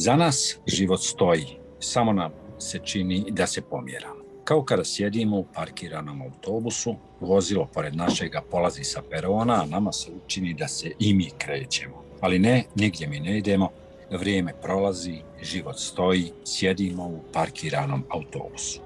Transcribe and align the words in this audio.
Za 0.00 0.16
nas 0.16 0.58
život 0.66 1.00
stoji, 1.00 1.46
samo 1.80 2.12
nam 2.12 2.32
se 2.58 2.78
čini 2.84 3.24
da 3.30 3.46
se 3.46 3.60
pomjera. 3.60 4.12
Kao 4.44 4.62
kada 4.64 4.84
sjedimo 4.84 5.38
u 5.38 5.46
parkiranom 5.54 6.22
autobusu, 6.22 6.94
vozilo 7.20 7.68
pored 7.74 7.96
našega 7.96 8.42
polazi 8.50 8.84
sa 8.84 9.02
perona, 9.10 9.62
a 9.62 9.66
nama 9.66 9.92
se 9.92 10.10
učini 10.24 10.54
da 10.54 10.68
se 10.68 10.90
i 10.98 11.14
mi 11.14 11.30
krećemo. 11.38 12.02
Ali 12.20 12.38
ne, 12.38 12.64
nigdje 12.74 13.08
mi 13.08 13.20
ne 13.20 13.38
idemo, 13.38 13.70
vrijeme 14.10 14.52
prolazi, 14.62 15.18
život 15.42 15.78
stoji, 15.78 16.32
sjedimo 16.44 17.06
u 17.06 17.20
parkiranom 17.32 18.04
autobusu. 18.08 18.80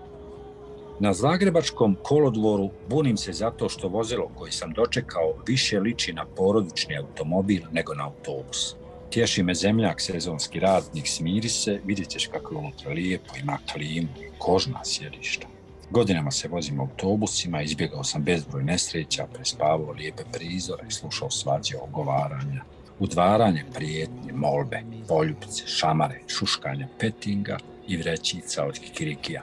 Na 1.00 1.12
zagrebačkom 1.12 1.96
kolodvoru 2.02 2.70
bunim 2.88 3.16
se 3.16 3.32
zato 3.32 3.68
što 3.68 3.88
vozilo 3.88 4.30
koji 4.34 4.52
sam 4.52 4.72
dočekao 4.72 5.34
više 5.46 5.80
liči 5.80 6.12
na 6.12 6.26
porodični 6.36 6.98
automobil 6.98 7.62
nego 7.72 7.94
na 7.94 8.04
autobus. 8.04 8.76
Tješi 9.12 9.42
me 9.42 9.54
zemljak, 9.54 10.00
sezonski 10.00 10.60
radnik, 10.60 11.06
smiri 11.06 11.48
se, 11.48 11.80
vidjet 11.84 12.08
ćeš 12.08 12.26
kako 12.26 12.54
je 12.54 12.58
unutra 12.58 12.92
lijepo, 12.92 13.34
ima 13.42 13.58
klimu 13.72 14.08
kožna 14.38 14.80
sjedišta. 14.84 15.46
Godinama 15.90 16.30
se 16.30 16.48
vozim 16.48 16.80
autobusima, 16.80 17.62
izbjegao 17.62 18.04
sam 18.04 18.22
bezbroj 18.22 18.64
nesreća, 18.64 19.26
prespavao 19.34 19.92
lijepe 19.92 20.22
prizore, 20.32 20.90
slušao 20.90 21.30
svađe 21.30 21.76
ogovaranja, 21.76 22.64
udvaranje 22.98 23.64
prijetnje, 23.74 24.32
molbe, 24.32 24.82
poljubce, 25.08 25.66
šamare, 25.66 26.20
šuškanja 26.26 26.88
petinga 26.98 27.58
i 27.88 27.96
vrećica 27.96 28.64
od 28.64 28.78
kikirikija. 28.78 29.42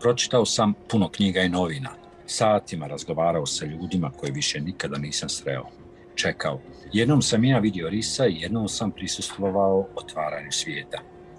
Pročitao 0.00 0.46
sam 0.46 0.74
puno 0.88 1.08
knjiga 1.08 1.40
i 1.40 1.48
novina, 1.48 1.90
satima 2.26 2.86
razgovarao 2.86 3.46
sa 3.46 3.66
ljudima 3.66 4.10
koje 4.10 4.32
više 4.32 4.60
nikada 4.60 4.98
nisam 4.98 5.28
sreo. 5.28 5.85
Čekao. 6.16 6.60
Jednom 6.92 7.22
sam 7.22 7.44
ja 7.44 7.58
vidio 7.58 7.88
risa 7.88 8.26
i 8.26 8.40
jednom 8.40 8.68
sam 8.68 8.90
prisustvovao 8.90 9.86
otvaranju 9.96 10.52
svijeta. 10.52 10.98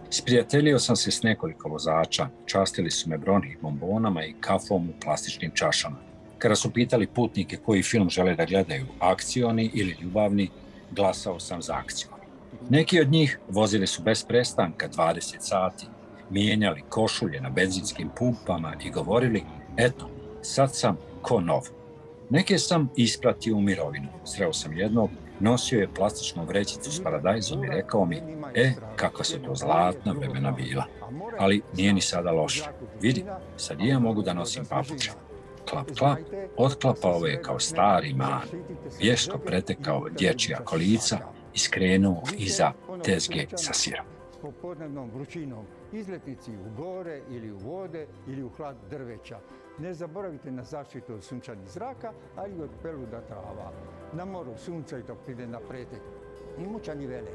Sprijateljio 0.10 0.80
sam 0.80 0.96
se 0.96 1.12
s 1.12 1.24
nekoliko 1.24 1.70
vozača, 1.70 2.28
častili 2.46 2.92
su 2.92 3.10
me 3.10 3.18
brojnih 3.18 3.58
bombonama 3.62 4.26
i 4.26 4.36
kafom 4.40 4.90
u 4.90 4.94
plastičnim 5.04 5.52
čašama. 5.54 5.98
Kada 6.38 6.56
su 6.56 6.74
pitali 6.74 7.08
putnike 7.08 7.58
koji 7.58 7.84
film 7.84 8.10
žele 8.10 8.36
da 8.36 8.46
gledaju, 8.46 8.86
akcioni 9.00 9.72
ili 9.74 9.98
ljubavni, 10.02 10.50
glasao 10.92 11.40
sam 11.40 11.62
za 11.62 11.74
akciju. 11.74 12.10
Neki 12.70 13.02
od 13.02 13.12
njih 13.12 13.40
vozili 13.50 13.88
su 13.88 14.04
bez 14.04 14.26
prestanka 14.26 14.90
20 14.90 15.36
sati, 15.40 15.86
mijenjali 16.30 16.84
košulje 16.90 17.42
na 17.42 17.50
benzinskim 17.50 18.10
pumpama 18.18 18.74
i 18.86 18.92
govorili, 18.92 19.44
eto, 19.78 20.10
sad 20.42 20.76
sam 20.76 20.98
ko 21.22 21.42
nov. 21.42 21.77
Neke 22.30 22.58
sam 22.58 22.90
ispratio 22.96 23.56
u 23.56 23.62
mirovinu. 23.62 24.08
Sreo 24.26 24.54
sam 24.54 24.78
jednog, 24.78 25.10
nosio 25.40 25.80
je 25.80 25.94
plastičnu 25.94 26.46
vrećicu 26.46 26.92
s 26.92 27.04
paradajzom 27.04 27.64
i 27.64 27.68
rekao 27.68 28.06
mi, 28.06 28.22
e, 28.56 28.74
kakva 28.96 29.24
su 29.24 29.40
to 29.40 29.56
zlatna 29.56 30.12
vremena 30.12 30.52
bila. 30.52 30.84
Ali 31.40 31.62
nije 31.76 31.94
ni 31.94 32.02
sada 32.02 32.32
loše. 32.32 32.64
Vidi, 33.02 33.26
sad 33.58 33.82
i 33.82 33.88
ja 33.88 34.00
mogu 34.00 34.22
da 34.22 34.34
nosim 34.34 34.66
papuče. 34.66 35.12
Klap, 35.70 35.88
klap, 35.98 36.20
otklapao 36.58 37.26
je 37.26 37.42
kao 37.42 37.60
stari 37.60 38.14
man. 38.14 38.42
Vješto 39.00 39.38
pretekao 39.38 40.10
dječja 40.10 40.58
kolica 40.64 41.18
i 41.54 41.60
skrenuo 41.60 42.24
iza 42.38 42.72
tezge 43.04 43.46
sa 43.56 43.74
sirom 43.74 44.17
popodnevnom 44.42 45.10
vrućinom, 45.10 45.66
izletnici 45.92 46.52
u 46.52 46.82
gore 46.82 47.22
ili 47.30 47.52
u 47.52 47.58
vode 47.58 48.08
ili 48.28 48.44
u 48.44 48.50
hlad 48.50 48.76
drveća. 48.90 49.40
Ne 49.80 49.94
zaboravite 49.94 50.52
na 50.52 50.64
zaštitu 50.64 51.14
od 51.14 51.24
sunčanih 51.24 51.70
zraka, 51.70 52.14
ali 52.36 52.56
i 52.56 52.62
od 52.62 52.70
peluda 52.84 53.22
trava. 53.22 53.72
Na 54.14 54.26
moru 54.26 54.58
sunca 54.58 54.98
i 54.98 55.04
ide 55.28 55.48
na 55.48 55.60
pretek. 55.60 56.02
Imućani 56.58 57.08
vele, 57.08 57.32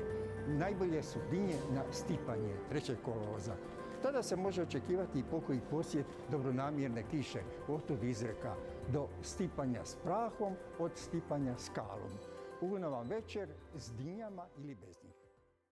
najbolje 0.48 1.02
su 1.02 1.18
dinje 1.30 1.56
na 1.74 1.82
stipanje 1.92 2.54
trećeg 2.68 2.96
kolovoza. 3.04 3.54
Tada 4.02 4.22
se 4.22 4.36
može 4.36 4.62
očekivati 4.62 5.18
i 5.18 5.24
pokoji 5.30 5.60
posjet 5.70 6.06
dobronamjerne 6.30 7.02
kiše, 7.10 7.42
otud 7.68 8.02
izreka, 8.02 8.54
do 8.92 9.08
stipanja 9.22 9.84
s 9.84 9.96
prahom, 10.04 10.54
od 10.78 10.90
stipanja 10.94 11.54
s 11.58 11.68
kalom. 11.68 12.10
Ugodna 12.60 12.88
vam 12.88 13.08
večer 13.08 13.48
s 13.76 13.92
dinjama 13.92 14.46
ili 14.58 14.74
bez 14.74 15.04
njih. 15.04 15.31